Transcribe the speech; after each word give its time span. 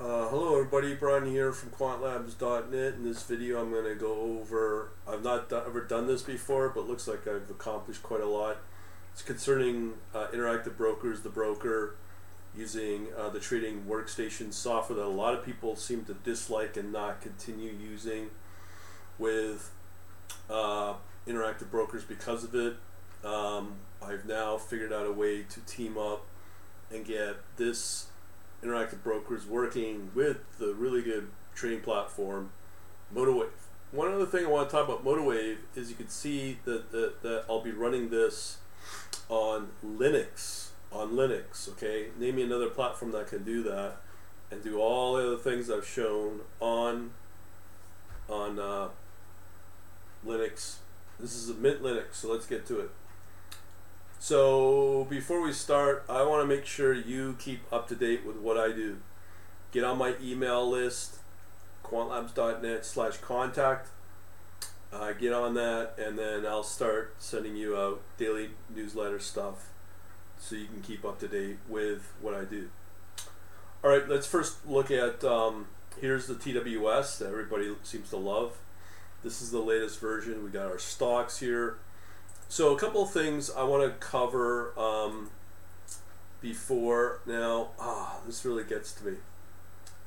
Uh, 0.00 0.30
hello 0.30 0.54
everybody, 0.54 0.94
Brian 0.94 1.26
here 1.26 1.52
from 1.52 1.68
quantlabs.net. 1.68 2.94
In 2.94 3.04
this 3.04 3.22
video 3.22 3.60
I'm 3.60 3.70
going 3.70 3.84
to 3.84 3.94
go 3.94 4.14
over, 4.40 4.92
I've 5.06 5.22
not 5.22 5.52
ever 5.52 5.82
done 5.82 6.06
this 6.06 6.22
before, 6.22 6.70
but 6.70 6.88
looks 6.88 7.06
like 7.06 7.28
I've 7.28 7.50
accomplished 7.50 8.02
quite 8.02 8.22
a 8.22 8.26
lot. 8.26 8.56
It's 9.12 9.20
concerning 9.20 9.92
uh, 10.14 10.28
Interactive 10.28 10.74
Brokers, 10.78 11.20
the 11.20 11.28
broker, 11.28 11.96
using 12.56 13.08
uh, 13.14 13.28
the 13.28 13.40
trading 13.40 13.84
workstation 13.86 14.54
software 14.54 14.96
that 14.96 15.04
a 15.04 15.06
lot 15.06 15.34
of 15.34 15.44
people 15.44 15.76
seem 15.76 16.06
to 16.06 16.14
dislike 16.14 16.78
and 16.78 16.90
not 16.90 17.20
continue 17.20 17.70
using 17.70 18.30
with 19.18 19.70
uh, 20.48 20.94
Interactive 21.28 21.70
Brokers 21.70 22.04
because 22.04 22.42
of 22.42 22.54
it. 22.54 22.76
Um, 23.22 23.74
I've 24.00 24.24
now 24.24 24.56
figured 24.56 24.94
out 24.94 25.04
a 25.04 25.12
way 25.12 25.42
to 25.42 25.60
team 25.66 25.98
up 25.98 26.24
and 26.90 27.04
get 27.04 27.36
this 27.58 28.06
interactive 28.62 29.02
brokers 29.02 29.46
working 29.46 30.10
with 30.14 30.58
the 30.58 30.74
really 30.74 31.02
good 31.02 31.28
trading 31.54 31.80
platform 31.80 32.50
MotiveWave. 33.14 33.50
One 33.92 34.12
other 34.12 34.26
thing 34.26 34.46
I 34.46 34.48
want 34.48 34.68
to 34.68 34.76
talk 34.76 34.86
about 34.86 35.04
MotiveWave 35.04 35.56
is 35.74 35.90
you 35.90 35.96
can 35.96 36.08
see 36.08 36.58
that, 36.64 36.92
that, 36.92 37.22
that 37.22 37.44
I'll 37.48 37.62
be 37.62 37.72
running 37.72 38.10
this 38.10 38.58
on 39.28 39.70
Linux. 39.84 40.68
On 40.92 41.12
Linux, 41.12 41.68
okay? 41.70 42.08
Name 42.18 42.36
me 42.36 42.42
another 42.42 42.68
platform 42.68 43.12
that 43.12 43.28
can 43.28 43.44
do 43.44 43.62
that 43.64 43.96
and 44.50 44.62
do 44.62 44.80
all 44.80 45.14
the 45.14 45.26
other 45.26 45.36
things 45.36 45.70
I've 45.70 45.86
shown 45.86 46.40
on 46.58 47.12
on 48.28 48.58
uh, 48.58 48.88
Linux. 50.26 50.76
This 51.18 51.34
is 51.34 51.50
a 51.50 51.54
Mint 51.54 51.82
Linux, 51.82 52.14
so 52.14 52.32
let's 52.32 52.46
get 52.46 52.66
to 52.66 52.80
it. 52.80 52.90
So 54.22 55.06
before 55.08 55.40
we 55.40 55.54
start, 55.54 56.04
I 56.06 56.22
want 56.24 56.42
to 56.42 56.46
make 56.46 56.66
sure 56.66 56.92
you 56.92 57.36
keep 57.38 57.60
up 57.72 57.88
to 57.88 57.94
date 57.94 58.26
with 58.26 58.36
what 58.36 58.58
I 58.58 58.68
do. 58.68 58.98
Get 59.72 59.82
on 59.82 59.96
my 59.96 60.14
email 60.22 60.68
list, 60.68 61.20
quantlabs.net 61.82 62.84
slash 62.84 63.16
contact. 63.16 63.88
Uh, 64.92 65.14
get 65.14 65.32
on 65.32 65.54
that, 65.54 65.94
and 65.98 66.18
then 66.18 66.44
I'll 66.44 66.62
start 66.62 67.14
sending 67.18 67.56
you 67.56 67.78
out 67.78 68.02
daily 68.18 68.50
newsletter 68.68 69.20
stuff 69.20 69.70
so 70.38 70.54
you 70.54 70.66
can 70.66 70.82
keep 70.82 71.02
up 71.02 71.18
to 71.20 71.28
date 71.28 71.56
with 71.66 72.12
what 72.20 72.34
I 72.34 72.44
do. 72.44 72.68
All 73.82 73.88
right, 73.88 74.06
let's 74.06 74.26
first 74.26 74.66
look 74.66 74.90
at 74.90 75.24
um, 75.24 75.68
here's 75.98 76.26
the 76.26 76.34
TWS 76.34 77.18
that 77.20 77.28
everybody 77.28 77.74
seems 77.84 78.10
to 78.10 78.18
love. 78.18 78.58
This 79.24 79.40
is 79.40 79.50
the 79.50 79.60
latest 79.60 79.98
version. 79.98 80.44
We 80.44 80.50
got 80.50 80.66
our 80.66 80.78
stocks 80.78 81.38
here. 81.38 81.78
So 82.50 82.74
a 82.74 82.76
couple 82.76 83.04
of 83.04 83.12
things 83.12 83.48
I 83.48 83.62
want 83.62 83.84
to 83.84 84.04
cover 84.04 84.76
um, 84.76 85.30
before 86.40 87.20
now. 87.24 87.68
Ah, 87.78 88.16
this 88.26 88.44
really 88.44 88.64
gets 88.64 88.90
to 88.94 89.06
me. 89.06 89.18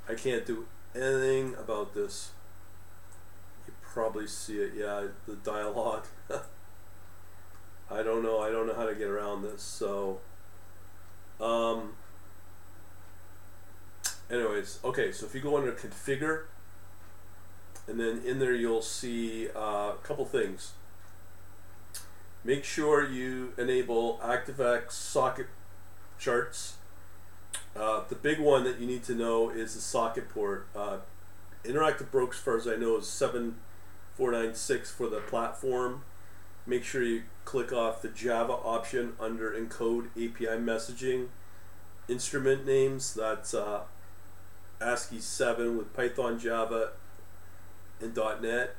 I 0.10 0.16
can't 0.16 0.46
do 0.46 0.66
anything 0.94 1.56
about 1.58 1.94
this. 1.94 2.32
You 3.66 3.72
probably 3.82 4.28
see 4.28 4.58
it. 4.58 4.74
Yeah, 4.76 5.06
the 5.26 5.36
dialogue. 5.36 6.06
I 7.90 8.04
don't 8.04 8.22
know. 8.22 8.42
I 8.42 8.52
don't 8.52 8.68
know 8.68 8.76
how 8.76 8.88
to 8.88 8.94
get 8.94 9.08
around 9.08 9.44
this. 9.44 9.62
So, 9.62 10.20
um, 11.40 11.94
anyways, 14.30 14.80
okay. 14.84 15.14
So 15.14 15.26
if 15.26 15.34
you 15.34 15.40
go 15.40 15.56
under 15.56 15.72
configure, 15.72 16.48
and 17.88 17.98
then 17.98 18.22
in 18.26 18.40
there 18.40 18.54
you'll 18.54 18.82
see 18.82 19.48
uh, 19.56 19.94
a 19.94 19.98
couple 20.04 20.26
things 20.26 20.74
make 22.44 22.64
sure 22.64 23.08
you 23.08 23.54
enable 23.58 24.18
ActiveX 24.20 24.92
socket 24.92 25.48
charts. 26.20 26.78
Uh, 27.76 28.04
the 28.08 28.16
big 28.16 28.40
one 28.40 28.64
that 28.64 28.80
you 28.80 28.86
need 28.86 29.04
to 29.04 29.16
know 29.16 29.50
is 29.50 29.74
the 29.76 29.82
socket 29.82 30.30
port. 30.30 30.68
Uh, 30.76 30.98
Interactive 31.64 32.12
Broke, 32.12 32.34
as 32.34 32.40
far 32.40 32.58
as 32.58 32.68
I 32.68 32.76
know, 32.76 32.98
is 32.98 33.08
7496 33.08 34.92
for 34.92 35.08
the 35.08 35.20
platform. 35.22 36.04
Make 36.66 36.84
sure 36.84 37.02
you 37.02 37.24
click 37.46 37.72
off 37.72 38.02
the 38.02 38.10
Java 38.10 38.54
option 38.54 39.14
under 39.20 39.52
Encode 39.52 40.08
API 40.12 40.60
Messaging. 40.62 41.28
Instrument 42.08 42.66
names, 42.66 43.14
that's 43.14 43.54
uh, 43.54 43.82
ASCII 44.82 45.20
7 45.20 45.78
with 45.78 45.94
Python, 45.94 46.38
Java, 46.38 46.92
and 48.02 48.16
.NET. 48.16 48.76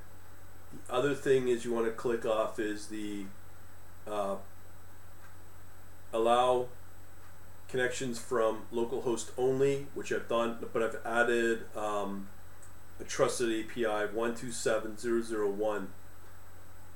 The 0.86 0.92
other 0.92 1.14
thing 1.14 1.48
is 1.48 1.64
you 1.64 1.72
want 1.72 1.86
to 1.86 1.92
click 1.92 2.26
off 2.26 2.58
is 2.58 2.88
the 2.88 3.24
uh, 4.06 4.36
allow 6.12 6.68
connections 7.68 8.18
from 8.18 8.62
localhost 8.72 9.30
only, 9.36 9.86
which 9.94 10.12
I've 10.12 10.28
done, 10.28 10.58
but 10.72 10.82
I've 10.82 10.98
added 11.04 11.64
um, 11.76 12.28
a 13.00 13.04
trusted 13.04 13.48
API 13.48 14.06
127001 14.12 15.88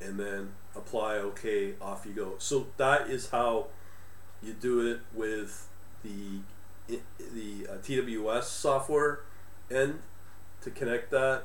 and 0.01 0.21
then 0.21 0.53
apply 0.77 1.17
OK, 1.17 1.75
off 1.81 2.07
you 2.07 2.13
go. 2.13 2.35
So 2.39 2.69
that 2.77 3.11
is 3.11 3.31
how 3.31 3.67
you 4.43 4.53
do 4.53 4.81
it 4.81 5.01
with 5.13 5.69
the 6.03 6.41
the 7.19 7.67
uh, 7.69 7.77
TWS 7.83 8.45
software 8.45 9.21
end 9.71 10.01
to 10.63 10.71
connect 10.71 11.11
that. 11.11 11.43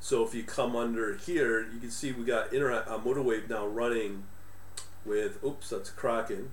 So 0.00 0.24
if 0.24 0.34
you 0.34 0.42
come 0.42 0.76
under 0.76 1.16
here, 1.16 1.66
you 1.72 1.80
can 1.80 1.90
see 1.90 2.12
we 2.12 2.24
got 2.24 2.52
Inter- 2.52 2.84
uh, 2.86 2.98
MotiveWave 2.98 3.48
now 3.48 3.66
running 3.66 4.24
with 5.08 5.42
oops 5.44 5.70
that's 5.70 5.90
Kraken. 5.90 6.50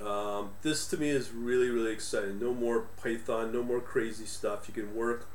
Um, 0.00 0.50
this 0.62 0.86
to 0.88 0.96
me 0.96 1.08
is 1.08 1.30
really 1.30 1.70
really 1.70 1.92
exciting. 1.92 2.38
No 2.38 2.52
more 2.52 2.86
Python, 3.02 3.52
no 3.52 3.62
more 3.62 3.80
crazy 3.80 4.26
stuff. 4.26 4.68
You 4.68 4.74
can 4.74 4.94
work 4.94 5.28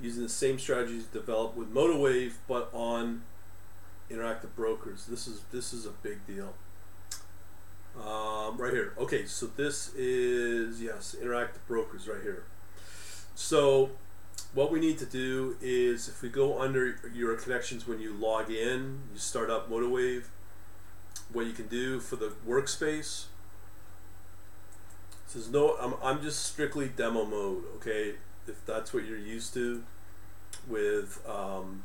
using 0.00 0.22
the 0.22 0.28
same 0.28 0.58
strategies 0.58 1.04
developed 1.04 1.56
with 1.56 1.72
MotiveWave, 1.72 2.34
but 2.46 2.68
on 2.72 3.22
interactive 4.10 4.54
brokers. 4.54 5.06
This 5.06 5.26
is 5.26 5.42
this 5.50 5.72
is 5.72 5.86
a 5.86 5.90
big 5.90 6.26
deal. 6.26 6.54
Um, 7.96 8.58
right 8.58 8.72
here. 8.72 8.92
Okay, 8.98 9.24
so 9.24 9.46
this 9.46 9.94
is 9.94 10.82
yes, 10.82 11.16
interactive 11.20 11.66
brokers 11.66 12.06
right 12.06 12.22
here. 12.22 12.44
So 13.34 13.90
what 14.54 14.70
we 14.70 14.80
need 14.80 14.98
to 14.98 15.06
do 15.06 15.56
is 15.60 16.08
if 16.08 16.22
we 16.22 16.28
go 16.28 16.60
under 16.60 16.98
your 17.14 17.34
connections 17.36 17.86
when 17.86 18.00
you 18.00 18.12
log 18.12 18.50
in, 18.50 19.00
you 19.12 19.18
start 19.18 19.50
up 19.50 19.70
MotiveWave 19.70 20.24
what 21.32 21.46
you 21.46 21.52
can 21.52 21.68
do 21.68 22.00
for 22.00 22.16
the 22.16 22.32
workspace. 22.46 23.24
Says 25.26 25.50
no, 25.50 25.76
I'm, 25.80 25.94
I'm 26.02 26.22
just 26.22 26.44
strictly 26.44 26.88
demo 26.88 27.24
mode, 27.24 27.64
okay? 27.76 28.14
If 28.46 28.64
that's 28.64 28.94
what 28.94 29.04
you're 29.04 29.18
used 29.18 29.54
to 29.54 29.82
with 30.68 31.20
um, 31.28 31.82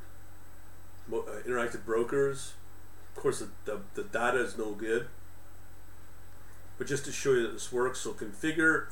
uh, 1.12 1.22
interactive 1.48 1.84
brokers. 1.86 2.54
Of 3.16 3.22
course, 3.22 3.40
the, 3.40 3.50
the, 3.66 3.80
the 3.96 4.04
data 4.04 4.40
is 4.40 4.58
no 4.58 4.72
good. 4.72 5.08
But 6.78 6.88
just 6.88 7.06
to 7.06 7.12
show 7.12 7.34
you 7.34 7.44
that 7.44 7.54
this 7.54 7.72
works, 7.72 8.00
so 8.00 8.14
configure 8.14 8.88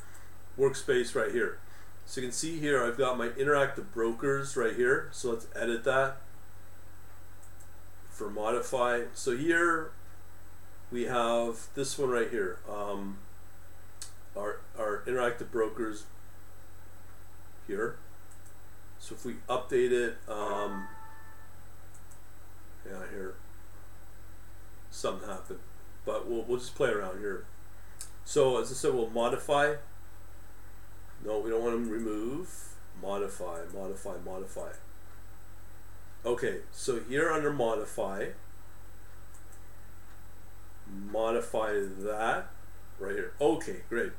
workspace 0.58 1.14
right 1.14 1.32
here. 1.32 1.58
So 2.04 2.20
you 2.20 2.26
can 2.26 2.32
see 2.32 2.58
here, 2.58 2.84
I've 2.84 2.98
got 2.98 3.16
my 3.16 3.28
interactive 3.28 3.92
brokers 3.92 4.56
right 4.56 4.74
here. 4.74 5.08
So 5.12 5.30
let's 5.30 5.46
edit 5.54 5.84
that 5.84 6.18
for 8.10 8.28
modify. 8.28 9.02
So 9.14 9.36
here 9.36 9.92
we 10.90 11.04
have 11.04 11.68
this 11.74 11.98
one 11.98 12.10
right 12.10 12.30
here. 12.30 12.58
Um, 12.68 13.18
our, 14.36 14.60
our 14.78 15.02
interactive 15.06 15.50
brokers 15.50 16.04
here. 17.66 17.96
So 18.98 19.14
if 19.14 19.24
we 19.24 19.36
update 19.48 19.92
it, 19.92 20.16
um, 20.28 20.88
yeah, 22.86 23.02
here, 23.10 23.34
something 24.90 25.28
happened. 25.28 25.60
But 26.04 26.28
we'll, 26.28 26.42
we'll 26.42 26.58
just 26.58 26.74
play 26.74 26.90
around 26.90 27.18
here. 27.18 27.46
So 28.24 28.60
as 28.60 28.70
I 28.70 28.74
said, 28.74 28.94
we'll 28.94 29.10
modify. 29.10 29.74
No, 31.24 31.38
we 31.38 31.50
don't 31.50 31.62
want 31.62 31.84
to 31.84 31.90
remove. 31.90 32.48
Modify, 33.00 33.60
modify, 33.72 34.16
modify. 34.24 34.72
Okay, 36.24 36.58
so 36.70 37.00
here 37.08 37.30
under 37.30 37.50
modify, 37.50 38.26
modify 41.10 41.72
that 41.72 42.46
right 42.98 43.14
here. 43.14 43.32
Okay, 43.40 43.76
great. 43.88 44.12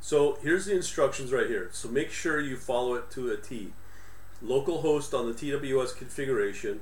So 0.00 0.38
here's 0.42 0.66
the 0.66 0.74
instructions 0.74 1.32
right 1.32 1.46
here. 1.46 1.68
So 1.72 1.88
make 1.88 2.10
sure 2.10 2.40
you 2.40 2.56
follow 2.56 2.94
it 2.94 3.10
to 3.12 3.30
a 3.30 3.36
T. 3.36 3.72
Localhost 4.44 5.16
on 5.16 5.26
the 5.26 5.34
TWS 5.34 5.96
configuration. 5.96 6.80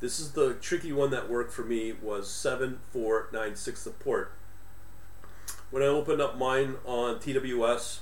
This 0.00 0.18
is 0.18 0.32
the 0.32 0.54
tricky 0.54 0.92
one 0.92 1.10
that 1.10 1.30
worked 1.30 1.52
for 1.52 1.62
me 1.62 1.92
was 1.92 2.30
7496 2.30 3.80
support. 3.80 4.32
When 5.70 5.82
I 5.82 5.86
opened 5.86 6.20
up 6.20 6.38
mine 6.38 6.76
on 6.84 7.16
TWS, 7.16 8.00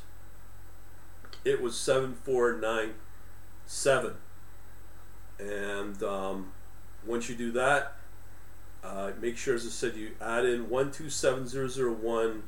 it 1.45 1.61
was 1.61 1.79
7497. 1.79 4.15
And 5.39 6.03
um, 6.03 6.53
once 7.05 7.29
you 7.29 7.35
do 7.35 7.53
that, 7.53 7.97
uh, 8.83 9.13
make 9.21 9.37
sure, 9.37 9.55
as 9.55 9.67
I 9.67 9.71
said, 9.71 9.97
you 9.97 10.13
add 10.21 10.45
in 10.45 10.71
127001 10.71 12.43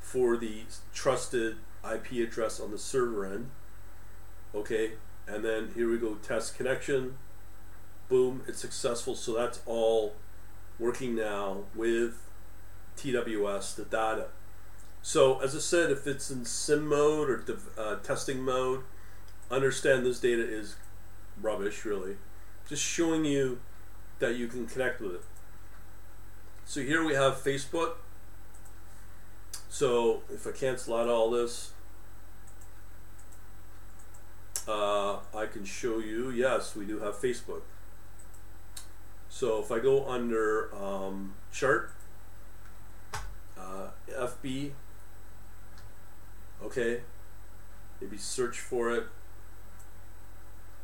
for 0.00 0.36
the 0.36 0.62
trusted 0.92 1.56
IP 1.88 2.12
address 2.26 2.60
on 2.60 2.70
the 2.70 2.78
server 2.78 3.24
end. 3.26 3.50
Okay, 4.54 4.92
and 5.26 5.44
then 5.44 5.72
here 5.74 5.90
we 5.90 5.98
go 5.98 6.14
test 6.16 6.56
connection. 6.56 7.16
Boom, 8.08 8.42
it's 8.46 8.60
successful. 8.60 9.14
So 9.14 9.34
that's 9.34 9.60
all 9.66 10.14
working 10.78 11.14
now 11.14 11.64
with 11.74 12.16
TWS, 12.96 13.76
the 13.76 13.84
data. 13.84 14.26
So 15.02 15.40
as 15.40 15.54
I 15.54 15.58
said, 15.58 15.90
if 15.90 16.06
it's 16.06 16.30
in 16.30 16.44
sim 16.44 16.86
mode 16.86 17.30
or 17.30 17.44
uh, 17.76 17.96
testing 17.96 18.40
mode, 18.40 18.84
understand 19.50 20.06
this 20.06 20.20
data 20.20 20.42
is 20.42 20.76
rubbish, 21.40 21.84
really. 21.84 22.16
Just 22.68 22.82
showing 22.82 23.24
you 23.24 23.60
that 24.18 24.36
you 24.36 24.46
can 24.46 24.66
connect 24.66 25.00
with 25.00 25.14
it. 25.14 25.22
So 26.66 26.80
here 26.80 27.04
we 27.04 27.14
have 27.14 27.34
Facebook. 27.34 27.94
So 29.68 30.22
if 30.32 30.46
I 30.46 30.50
cancel 30.50 30.96
out 30.96 31.08
all 31.08 31.30
this, 31.30 31.72
uh, 34.66 35.18
I 35.34 35.46
can 35.46 35.64
show 35.64 35.98
you, 35.98 36.30
yes, 36.30 36.74
we 36.74 36.86
do 36.86 37.00
have 37.00 37.14
Facebook. 37.14 37.62
So 39.28 39.60
if 39.60 39.70
I 39.70 39.78
go 39.78 40.08
under 40.08 40.74
um, 40.74 41.34
chart, 41.52 41.92
uh, 43.58 43.88
FB, 44.10 44.70
okay, 46.62 47.00
maybe 48.00 48.16
search 48.16 48.58
for 48.58 48.90
it, 48.90 49.06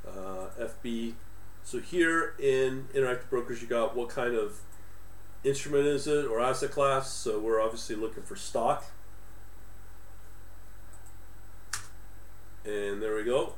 uh, 0.06 0.48
FB. 0.60 1.14
So 1.62 1.78
here 1.78 2.34
in 2.38 2.88
Interactive 2.94 3.30
Brokers, 3.30 3.62
you 3.62 3.68
got 3.68 3.96
what 3.96 4.08
kind 4.08 4.34
of 4.34 4.60
instrument 5.44 5.86
is 5.86 6.06
it 6.06 6.26
or 6.26 6.40
asset 6.40 6.70
class. 6.70 7.10
So 7.10 7.38
we're 7.38 7.60
obviously 7.60 7.96
looking 7.96 8.22
for 8.22 8.36
stock. 8.36 8.84
And 12.64 13.02
there 13.02 13.16
we 13.16 13.24
go. 13.24 13.54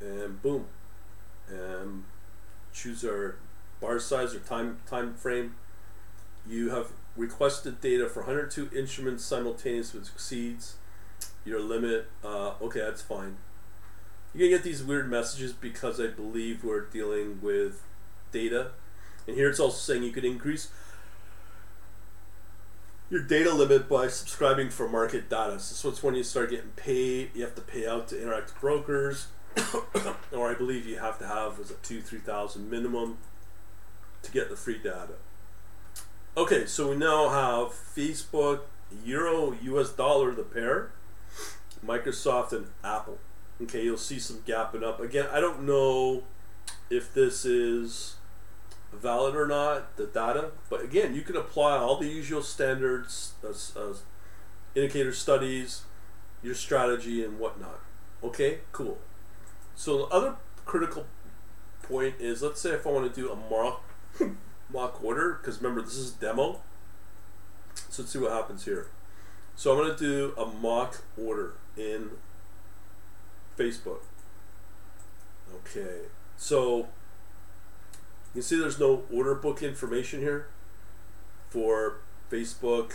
And 0.00 0.40
boom. 0.42 0.66
And 1.48 2.04
choose 2.72 3.04
our 3.04 3.36
bar 3.80 3.98
size 3.98 4.34
or 4.34 4.40
time 4.40 4.78
time 4.86 5.14
frame. 5.14 5.54
You 6.46 6.70
have 6.70 6.88
requested 7.16 7.80
data 7.80 8.08
for 8.08 8.20
102 8.20 8.70
instruments 8.76 9.24
simultaneously 9.24 10.00
which 10.00 10.08
exceeds 10.10 10.76
your 11.44 11.60
limit. 11.60 12.08
Uh, 12.24 12.52
okay, 12.60 12.80
that's 12.80 13.02
fine. 13.02 13.36
You 14.34 14.40
can 14.40 14.50
get 14.50 14.64
these 14.64 14.82
weird 14.82 15.08
messages 15.08 15.52
because 15.52 16.00
I 16.00 16.08
believe 16.08 16.64
we're 16.64 16.86
dealing 16.86 17.40
with 17.40 17.84
data. 18.34 18.72
And 19.26 19.36
here 19.36 19.48
it's 19.48 19.60
also 19.60 19.78
saying 19.78 20.02
you 20.02 20.12
could 20.12 20.24
increase 20.24 20.68
your 23.10 23.22
data 23.22 23.54
limit 23.54 23.88
by 23.88 24.08
subscribing 24.08 24.70
for 24.70 24.88
market 24.88 25.30
data. 25.30 25.58
So 25.60 25.88
it's 25.88 26.02
when 26.02 26.14
you 26.14 26.24
start 26.24 26.50
getting 26.50 26.70
paid, 26.70 27.30
you 27.34 27.42
have 27.42 27.54
to 27.54 27.62
pay 27.62 27.86
out 27.86 28.08
to 28.08 28.16
interactive 28.16 28.58
brokers, 28.60 29.28
or 30.32 30.50
I 30.50 30.54
believe 30.54 30.84
you 30.84 30.98
have 30.98 31.18
to 31.20 31.26
have 31.26 31.58
was 31.58 31.70
a 31.70 31.74
two, 31.74 32.02
three 32.02 32.18
thousand 32.18 32.68
minimum 32.68 33.18
to 34.22 34.32
get 34.32 34.50
the 34.50 34.56
free 34.56 34.78
data. 34.78 35.14
Okay, 36.36 36.66
so 36.66 36.90
we 36.90 36.96
now 36.96 37.28
have 37.28 37.68
Facebook, 37.72 38.62
Euro, 39.04 39.56
US 39.62 39.90
dollar, 39.90 40.34
the 40.34 40.42
pair, 40.42 40.90
Microsoft, 41.86 42.52
and 42.52 42.66
Apple. 42.82 43.18
Okay, 43.62 43.84
you'll 43.84 43.96
see 43.96 44.18
some 44.18 44.38
gapping 44.38 44.82
up. 44.82 44.98
Again, 44.98 45.26
I 45.32 45.38
don't 45.38 45.62
know 45.62 46.24
if 46.90 47.14
this 47.14 47.44
is 47.44 48.16
valid 49.04 49.36
or 49.36 49.46
not, 49.46 49.96
the 49.96 50.06
data. 50.06 50.50
But 50.70 50.82
again, 50.82 51.14
you 51.14 51.20
can 51.20 51.36
apply 51.36 51.76
all 51.76 51.98
the 51.98 52.08
usual 52.08 52.42
standards, 52.42 53.34
uh, 53.44 53.50
as, 53.50 53.72
as 53.76 53.76
uh, 53.76 53.94
indicator 54.74 55.12
studies, 55.12 55.82
your 56.42 56.54
strategy, 56.54 57.22
and 57.22 57.38
whatnot. 57.38 57.80
Okay, 58.24 58.60
cool. 58.72 58.98
So 59.76 59.98
the 59.98 60.04
other 60.04 60.36
critical 60.64 61.06
point 61.82 62.14
is, 62.18 62.42
let's 62.42 62.60
say 62.60 62.70
if 62.70 62.86
I 62.86 62.90
want 62.90 63.14
to 63.14 63.20
do 63.20 63.30
a 63.30 63.36
mock 63.36 63.84
mock 64.72 65.04
order, 65.04 65.34
because 65.34 65.60
remember 65.60 65.82
this 65.82 65.96
is 65.96 66.10
demo. 66.10 66.62
So 67.90 68.02
let's 68.02 68.12
see 68.12 68.18
what 68.18 68.32
happens 68.32 68.64
here. 68.64 68.88
So 69.54 69.72
I'm 69.72 69.78
going 69.78 69.96
to 69.96 69.98
do 69.98 70.34
a 70.36 70.46
mock 70.46 71.02
order 71.22 71.52
in 71.76 72.10
Facebook. 73.58 74.00
Okay, 75.56 76.06
so 76.36 76.88
you 78.34 78.42
see 78.42 78.58
there's 78.58 78.80
no 78.80 79.04
order 79.12 79.34
book 79.34 79.62
information 79.62 80.20
here 80.20 80.48
for 81.48 81.98
Facebook, 82.30 82.92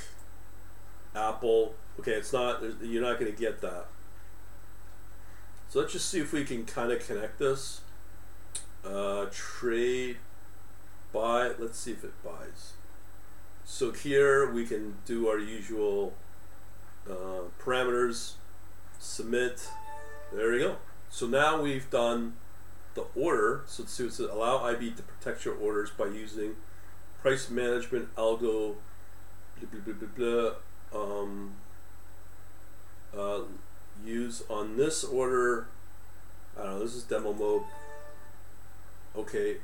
Apple. 1.15 1.75
Okay, 1.99 2.13
it's 2.13 2.33
not, 2.33 2.61
you're 2.81 3.01
not 3.01 3.19
going 3.19 3.31
to 3.31 3.37
get 3.37 3.61
that. 3.61 3.87
So 5.69 5.79
let's 5.79 5.93
just 5.93 6.09
see 6.09 6.19
if 6.19 6.33
we 6.33 6.43
can 6.43 6.65
kind 6.65 6.91
of 6.91 7.05
connect 7.05 7.39
this. 7.39 7.81
Uh, 8.83 9.27
trade, 9.31 10.17
buy, 11.13 11.51
let's 11.59 11.79
see 11.79 11.91
if 11.91 12.03
it 12.03 12.13
buys. 12.23 12.73
So 13.63 13.91
here 13.91 14.51
we 14.51 14.65
can 14.65 14.95
do 15.05 15.27
our 15.27 15.37
usual 15.37 16.13
uh, 17.09 17.41
parameters, 17.61 18.33
submit, 18.97 19.69
there 20.33 20.51
we 20.51 20.59
go. 20.59 20.77
So 21.09 21.27
now 21.27 21.61
we've 21.61 21.89
done 21.89 22.33
the 22.99 23.19
order. 23.19 23.63
So 23.67 23.83
let's 23.83 23.93
see 23.93 24.03
what 24.03 24.11
it 24.11 24.15
says. 24.15 24.29
Allow 24.29 24.63
IB 24.65 24.91
to 24.91 25.03
protect 25.03 25.45
your 25.45 25.55
orders 25.55 25.89
by 25.91 26.05
using 26.05 26.55
price 27.21 27.49
management 27.49 28.13
algo. 28.15 28.75
Blah, 29.59 29.81
blah, 29.85 29.93
blah, 29.93 30.53
blah, 30.91 31.21
um, 31.21 31.55
uh, 33.17 33.41
use 34.05 34.43
on 34.49 34.77
this 34.77 35.03
order. 35.03 35.67
I 36.57 36.63
don't 36.63 36.71
know. 36.71 36.79
This 36.79 36.95
is 36.95 37.03
demo 37.03 37.33
mode. 37.33 37.63
Okay. 39.15 39.57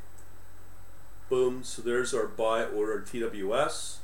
Boom. 1.30 1.64
So 1.64 1.82
there's 1.82 2.14
our 2.14 2.28
buy 2.28 2.64
order 2.64 3.02
TWS. 3.02 3.98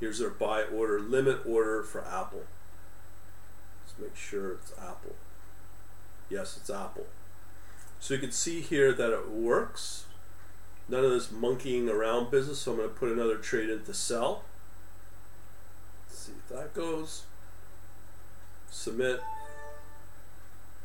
Here's 0.00 0.20
our 0.20 0.30
buy 0.30 0.62
order 0.64 0.98
limit 1.00 1.46
order 1.46 1.82
for 1.82 2.04
Apple. 2.04 2.44
Let's 3.84 3.98
make 3.98 4.16
sure 4.16 4.52
it's 4.52 4.72
Apple. 4.78 5.14
Yes, 6.28 6.56
it's 6.56 6.70
Apple. 6.70 7.06
So 8.02 8.14
you 8.14 8.20
can 8.20 8.32
see 8.32 8.60
here 8.60 8.92
that 8.92 9.12
it 9.12 9.30
works. 9.30 10.06
None 10.88 11.04
of 11.04 11.12
this 11.12 11.30
monkeying 11.30 11.88
around 11.88 12.32
business. 12.32 12.58
So 12.58 12.72
I'm 12.72 12.78
going 12.78 12.88
to 12.88 12.94
put 12.96 13.12
another 13.12 13.36
trade 13.36 13.70
into 13.70 13.94
sell. 13.94 14.42
Let's 16.08 16.18
see 16.18 16.32
if 16.36 16.48
that 16.48 16.74
goes. 16.74 17.26
Submit. 18.72 19.20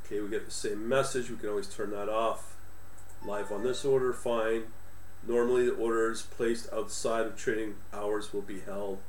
Okay, 0.06 0.22
we 0.22 0.30
get 0.30 0.46
the 0.46 0.52
same 0.52 0.88
message. 0.88 1.32
We 1.32 1.38
can 1.38 1.50
always 1.50 1.66
turn 1.66 1.90
that 1.90 2.08
off. 2.08 2.56
Live 3.26 3.52
on 3.52 3.64
this 3.64 3.84
order, 3.84 4.14
fine. 4.14 4.66
Normally 5.28 5.66
the 5.66 5.74
orders 5.74 6.22
placed 6.22 6.72
outside 6.72 7.26
of 7.26 7.36
trading 7.36 7.78
hours 7.92 8.32
will 8.32 8.44
be 8.44 8.60
held, 8.60 9.00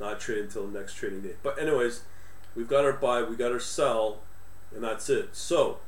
not 0.00 0.18
traded 0.18 0.46
until 0.46 0.66
the 0.66 0.78
next 0.78 0.94
trading 0.94 1.20
day. 1.20 1.34
But 1.42 1.60
anyways, 1.60 2.04
we've 2.56 2.68
got 2.68 2.86
our 2.86 2.94
buy, 2.94 3.22
we 3.22 3.36
got 3.36 3.52
our 3.52 3.60
sell, 3.60 4.20
and 4.74 4.82
that's 4.82 5.10
it. 5.10 5.36
So 5.36 5.80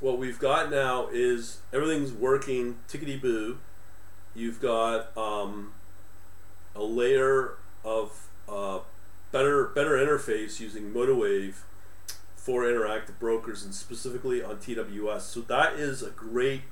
what 0.00 0.18
we've 0.18 0.38
got 0.38 0.70
now 0.70 1.08
is 1.12 1.58
everything's 1.72 2.12
working 2.12 2.76
tickety 2.88 3.20
boo. 3.20 3.58
You've 4.34 4.60
got 4.60 5.16
um, 5.16 5.72
a 6.74 6.82
layer 6.82 7.54
of 7.84 8.28
uh, 8.48 8.80
better 9.32 9.64
better 9.66 9.92
interface 9.92 10.60
using 10.60 10.92
MotiveWave 10.92 11.54
for 12.36 12.62
interactive 12.62 13.18
brokers 13.18 13.64
and 13.64 13.74
specifically 13.74 14.42
on 14.42 14.56
TWS. 14.56 15.22
So 15.22 15.40
that 15.42 15.74
is 15.74 16.02
a 16.02 16.10
great 16.10 16.62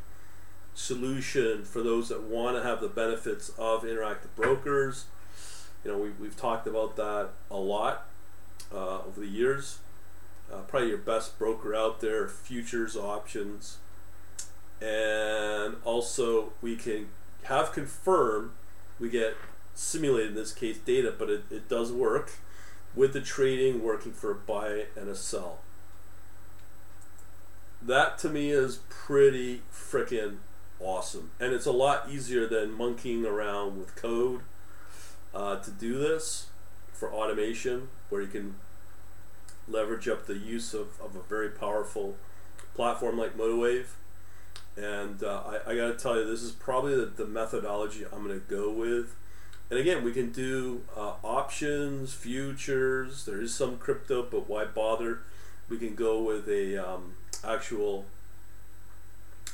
solution 0.74 1.64
for 1.64 1.82
those 1.82 2.08
that 2.08 2.22
want 2.22 2.56
to 2.56 2.62
have 2.62 2.80
the 2.80 2.88
benefits 2.88 3.50
of 3.58 3.82
interactive 3.82 4.34
brokers. 4.34 5.06
You 5.84 5.92
know, 5.92 5.98
we, 5.98 6.10
we've 6.10 6.36
talked 6.36 6.66
about 6.66 6.96
that 6.96 7.30
a 7.50 7.56
lot 7.56 8.06
uh, 8.72 9.00
over 9.00 9.20
the 9.20 9.26
years 9.26 9.78
uh, 10.52 10.60
probably 10.62 10.88
your 10.88 10.98
best 10.98 11.38
broker 11.38 11.74
out 11.74 12.00
there, 12.00 12.28
futures 12.28 12.96
options. 12.96 13.78
And 14.80 15.76
also, 15.84 16.52
we 16.60 16.76
can 16.76 17.08
have 17.44 17.72
confirmed, 17.72 18.50
we 18.98 19.08
get 19.08 19.36
simulated 19.74 20.30
in 20.30 20.34
this 20.34 20.52
case 20.52 20.78
data, 20.78 21.14
but 21.16 21.30
it, 21.30 21.44
it 21.50 21.68
does 21.68 21.92
work 21.92 22.32
with 22.94 23.12
the 23.12 23.20
trading 23.20 23.82
working 23.82 24.12
for 24.12 24.30
a 24.30 24.34
buy 24.34 24.86
and 24.96 25.08
a 25.08 25.14
sell. 25.14 25.58
That 27.80 28.18
to 28.18 28.28
me 28.28 28.50
is 28.50 28.80
pretty 28.88 29.62
freaking 29.72 30.36
awesome. 30.78 31.30
And 31.40 31.52
it's 31.52 31.66
a 31.66 31.72
lot 31.72 32.10
easier 32.10 32.46
than 32.46 32.72
monkeying 32.72 33.24
around 33.24 33.78
with 33.78 33.96
code 33.96 34.42
uh, 35.34 35.56
to 35.56 35.70
do 35.70 35.98
this 35.98 36.46
for 36.92 37.12
automation, 37.12 37.88
where 38.10 38.20
you 38.20 38.28
can 38.28 38.54
leverage 39.68 40.08
up 40.08 40.26
the 40.26 40.36
use 40.36 40.74
of, 40.74 41.00
of 41.00 41.16
a 41.16 41.22
very 41.22 41.50
powerful 41.50 42.16
platform 42.74 43.18
like 43.18 43.36
MotiveWave. 43.36 43.86
And 44.76 45.22
uh, 45.22 45.42
I, 45.46 45.72
I 45.72 45.76
got 45.76 45.88
to 45.88 45.94
tell 45.94 46.16
you, 46.16 46.24
this 46.24 46.42
is 46.42 46.52
probably 46.52 46.94
the, 46.94 47.06
the 47.06 47.26
methodology 47.26 48.04
I'm 48.10 48.26
going 48.26 48.40
to 48.40 48.46
go 48.46 48.70
with 48.70 49.14
and 49.72 49.80
again, 49.80 50.04
we 50.04 50.12
can 50.12 50.32
do 50.32 50.82
uh, 50.94 51.14
options, 51.24 52.12
futures. 52.12 53.24
There 53.24 53.40
is 53.40 53.54
some 53.54 53.78
crypto, 53.78 54.22
but 54.22 54.46
why 54.46 54.66
bother? 54.66 55.20
We 55.70 55.78
can 55.78 55.94
go 55.94 56.22
with 56.22 56.46
a 56.46 56.76
um, 56.76 57.14
actual 57.42 58.04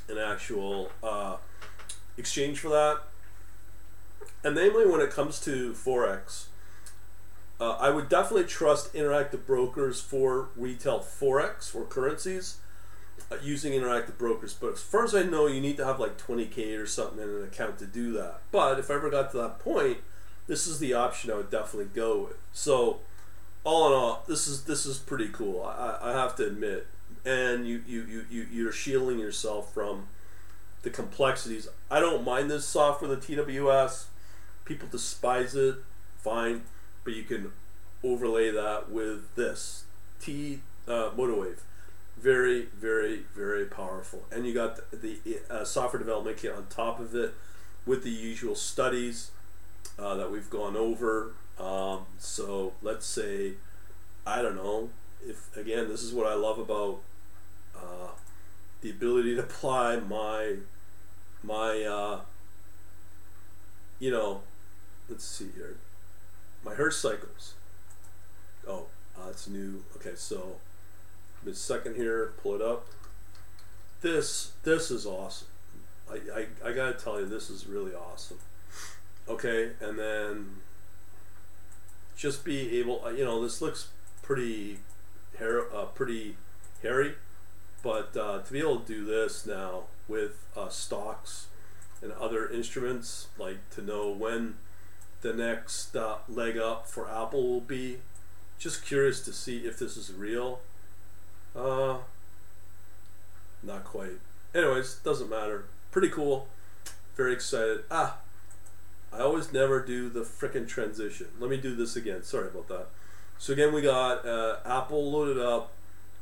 an 0.08 0.18
actual 0.18 0.90
uh, 1.04 1.36
exchange 2.16 2.58
for 2.58 2.68
that. 2.70 3.02
And 4.42 4.56
namely, 4.56 4.88
when 4.88 5.00
it 5.00 5.10
comes 5.10 5.38
to 5.42 5.72
forex, 5.74 6.46
uh, 7.60 7.72
I 7.72 7.90
would 7.90 8.08
definitely 8.08 8.46
trust 8.46 8.94
interactive 8.94 9.44
brokers 9.44 10.00
for 10.00 10.48
retail 10.56 11.00
forex 11.00 11.74
or 11.74 11.84
currencies 11.84 12.58
uh, 13.32 13.36
using 13.42 13.72
interactive 13.72 14.16
brokers. 14.16 14.54
But 14.54 14.74
as 14.74 14.82
far 14.82 15.04
as 15.04 15.14
I 15.14 15.24
know, 15.24 15.46
you 15.46 15.60
need 15.60 15.76
to 15.78 15.84
have 15.84 15.98
like 15.98 16.16
20k 16.18 16.78
or 16.78 16.86
something 16.86 17.20
in 17.22 17.28
an 17.28 17.42
account 17.44 17.78
to 17.78 17.86
do 17.86 18.12
that. 18.12 18.40
But 18.52 18.78
if 18.78 18.90
I 18.90 18.94
ever 18.94 19.10
got 19.10 19.32
to 19.32 19.38
that 19.38 19.58
point, 19.58 19.98
this 20.46 20.66
is 20.66 20.78
the 20.78 20.94
option 20.94 21.30
I 21.30 21.34
would 21.34 21.50
definitely 21.50 21.90
go 21.94 22.24
with. 22.24 22.38
So, 22.52 23.00
all 23.64 23.88
in 23.88 23.92
all, 23.92 24.24
this 24.26 24.46
is 24.46 24.64
this 24.64 24.86
is 24.86 24.98
pretty 24.98 25.28
cool. 25.28 25.62
I, 25.62 25.98
I 26.00 26.12
have 26.12 26.36
to 26.36 26.46
admit, 26.46 26.86
and 27.24 27.66
you 27.66 27.82
you 27.86 28.02
you 28.02 28.24
you 28.30 28.46
you're 28.50 28.72
shielding 28.72 29.18
yourself 29.18 29.74
from 29.74 30.08
the 30.82 30.90
complexities. 30.90 31.68
I 31.90 32.00
don't 32.00 32.24
mind 32.24 32.50
this 32.50 32.64
software, 32.64 33.14
the 33.14 33.16
TWS. 33.16 34.04
People 34.64 34.88
despise 34.90 35.54
it, 35.54 35.76
fine, 36.18 36.62
but 37.08 37.16
you 37.16 37.22
can 37.22 37.50
overlay 38.04 38.50
that 38.50 38.90
with 38.90 39.34
this 39.34 39.84
T 40.20 40.60
uh, 40.86 41.08
MotiveWave. 41.16 41.60
Very, 42.18 42.66
very, 42.78 43.22
very 43.34 43.64
powerful. 43.64 44.26
And 44.30 44.44
you 44.44 44.52
got 44.52 44.78
the, 44.90 45.16
the 45.24 45.40
uh, 45.48 45.64
software 45.64 45.98
development 45.98 46.36
kit 46.36 46.52
on 46.52 46.66
top 46.66 47.00
of 47.00 47.14
it 47.14 47.32
with 47.86 48.04
the 48.04 48.10
usual 48.10 48.54
studies 48.54 49.30
uh, 49.98 50.16
that 50.16 50.30
we've 50.30 50.50
gone 50.50 50.76
over. 50.76 51.32
Um, 51.58 52.04
so 52.18 52.74
let's 52.82 53.06
say, 53.06 53.52
I 54.26 54.42
don't 54.42 54.56
know, 54.56 54.90
if 55.26 55.56
again, 55.56 55.88
this 55.88 56.02
is 56.02 56.12
what 56.12 56.26
I 56.26 56.34
love 56.34 56.58
about 56.58 57.00
uh, 57.74 58.08
the 58.82 58.90
ability 58.90 59.34
to 59.36 59.40
apply 59.44 59.96
my 59.96 60.56
my 61.42 61.82
uh, 61.84 62.20
you 63.98 64.10
know 64.10 64.42
let's 65.08 65.24
see 65.24 65.48
here 65.54 65.76
my 66.64 66.74
Hurst 66.74 67.00
cycles. 67.00 67.54
Oh 68.66 68.86
uh, 69.18 69.28
it's 69.30 69.48
new. 69.48 69.84
Okay 69.96 70.12
so 70.14 70.56
a 71.46 71.54
second 71.54 71.96
here 71.96 72.32
pull 72.42 72.54
it 72.54 72.62
up. 72.62 72.86
This 74.00 74.52
this 74.64 74.90
is 74.90 75.06
awesome. 75.06 75.48
I, 76.10 76.14
I, 76.14 76.46
I 76.64 76.72
gotta 76.72 76.94
tell 76.94 77.20
you 77.20 77.26
this 77.26 77.50
is 77.50 77.66
really 77.66 77.94
awesome. 77.94 78.38
Okay 79.28 79.72
and 79.80 79.98
then 79.98 80.56
just 82.16 82.44
be 82.44 82.78
able 82.78 83.04
uh, 83.04 83.10
you 83.10 83.24
know 83.24 83.42
this 83.42 83.62
looks 83.62 83.88
pretty 84.22 84.78
hair 85.38 85.72
uh, 85.74 85.84
pretty 85.86 86.36
hairy 86.82 87.14
but 87.82 88.16
uh, 88.16 88.40
to 88.40 88.52
be 88.52 88.58
able 88.58 88.80
to 88.80 88.86
do 88.86 89.04
this 89.04 89.46
now 89.46 89.84
with 90.08 90.44
uh, 90.56 90.68
stocks 90.68 91.46
and 92.02 92.12
other 92.12 92.48
instruments, 92.48 93.28
like 93.38 93.68
to 93.70 93.82
know 93.82 94.10
when 94.10 94.54
the 95.22 95.32
next 95.32 95.96
uh, 95.96 96.16
leg 96.28 96.56
up 96.56 96.87
for 96.87 97.08
Apple 97.08 97.46
will 97.46 97.60
be, 97.60 97.98
just 98.58 98.84
curious 98.84 99.20
to 99.20 99.32
see 99.32 99.58
if 99.58 99.78
this 99.78 99.96
is 99.96 100.12
real. 100.12 100.60
Uh, 101.54 101.98
not 103.62 103.84
quite. 103.84 104.18
Anyways, 104.54 104.96
doesn't 104.96 105.30
matter. 105.30 105.64
Pretty 105.90 106.08
cool. 106.08 106.48
Very 107.16 107.32
excited. 107.32 107.84
Ah, 107.90 108.18
I 109.12 109.20
always 109.20 109.52
never 109.52 109.80
do 109.84 110.08
the 110.08 110.20
frickin' 110.20 110.68
transition. 110.68 111.28
Let 111.38 111.50
me 111.50 111.56
do 111.56 111.75
this 111.75 111.96
again. 111.96 112.22
Sorry 112.22 112.48
about 112.48 112.68
that. 112.68 112.87
So 113.38 113.52
again, 113.52 113.72
we 113.72 113.82
got 113.82 114.26
uh, 114.26 114.56
Apple 114.64 115.10
loaded 115.10 115.38
up 115.38 115.72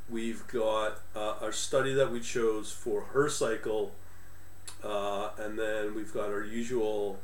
We've 0.08 0.46
got 0.46 1.00
uh, 1.16 1.34
our 1.40 1.50
study 1.50 1.92
that 1.94 2.12
we 2.12 2.20
chose 2.20 2.70
for 2.70 3.00
Hurst 3.00 3.40
cycle, 3.40 3.92
uh, 4.84 5.30
and 5.36 5.58
then 5.58 5.96
we've 5.96 6.14
got 6.14 6.30
our 6.30 6.44
usual 6.44 7.18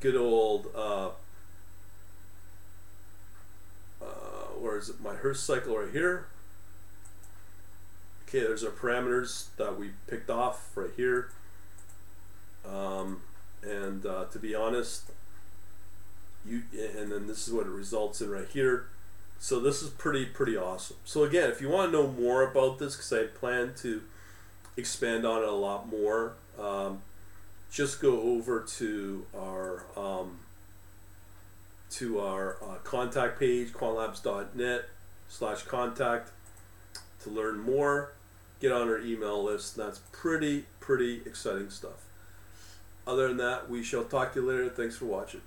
good 0.00 0.16
old 0.16 0.68
uh, 0.74 1.10
uh 4.00 4.04
where 4.60 4.76
is 4.76 4.88
it? 4.88 5.00
My 5.00 5.14
Hurst 5.14 5.44
cycle 5.44 5.76
right 5.76 5.92
here. 5.92 6.26
Okay, 8.28 8.40
there's 8.40 8.62
our 8.62 8.70
parameters 8.70 9.46
that 9.56 9.78
we 9.78 9.92
picked 10.06 10.28
off 10.28 10.76
right 10.76 10.90
here. 10.96 11.30
Um, 12.66 13.22
and 13.62 14.04
uh, 14.04 14.26
to 14.26 14.38
be 14.38 14.54
honest, 14.54 15.10
you 16.44 16.62
and 16.72 17.10
then 17.10 17.26
this 17.26 17.48
is 17.48 17.54
what 17.54 17.66
it 17.66 17.70
results 17.70 18.20
in 18.20 18.30
right 18.30 18.48
here. 18.48 18.86
So 19.38 19.60
this 19.60 19.82
is 19.82 19.90
pretty 19.90 20.26
pretty 20.26 20.56
awesome. 20.56 20.96
So 21.04 21.24
again, 21.24 21.50
if 21.50 21.60
you 21.60 21.68
want 21.68 21.92
to 21.92 21.98
know 21.98 22.08
more 22.08 22.42
about 22.42 22.78
this, 22.78 22.96
because 22.96 23.12
I 23.12 23.24
plan 23.26 23.72
to 23.78 24.02
expand 24.76 25.24
on 25.24 25.42
it 25.42 25.48
a 25.48 25.52
lot 25.52 25.88
more, 25.88 26.34
um, 26.58 27.02
just 27.70 28.00
go 28.00 28.20
over 28.20 28.60
to 28.60 29.26
our 29.36 29.84
um, 29.96 30.38
to 31.90 32.20
our 32.20 32.56
uh, 32.62 32.76
contact 32.84 33.38
page, 33.38 33.72
quantlabs.net 33.72 34.84
slash 35.28 35.62
contact 35.62 36.30
to 37.22 37.30
learn 37.30 37.58
more. 37.58 38.12
Get 38.60 38.72
on 38.72 38.88
our 38.88 38.98
email 38.98 39.42
list. 39.42 39.76
That's 39.76 40.00
pretty 40.12 40.66
pretty 40.80 41.22
exciting 41.24 41.70
stuff. 41.70 42.04
Other 43.06 43.28
than 43.28 43.38
that, 43.38 43.70
we 43.70 43.82
shall 43.82 44.04
talk 44.04 44.34
to 44.34 44.40
you 44.40 44.46
later. 44.46 44.68
Thanks 44.68 44.96
for 44.96 45.06
watching. 45.06 45.40